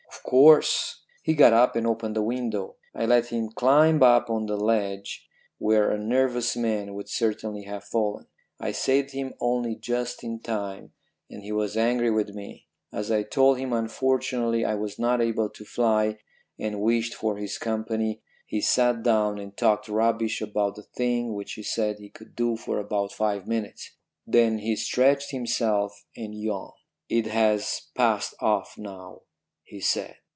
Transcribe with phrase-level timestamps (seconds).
[0.23, 2.77] "'Of course.' He got up and opened the window.
[2.95, 5.27] I let him climb up on the ledge,
[5.57, 8.27] where a nervous man would certainly have fallen.
[8.57, 10.93] I saved him only just in time,
[11.29, 12.67] and he was angry with me.
[12.93, 16.19] As I told him unfortunately I was not able to fly
[16.57, 21.53] and wished for his company, he sat down and talked rubbish about the things which
[21.53, 23.97] he said he could do for about five minutes.
[24.25, 26.73] Then he stretched himself and yawned.
[27.09, 29.23] "'It has passed off now,'
[29.63, 30.13] he said.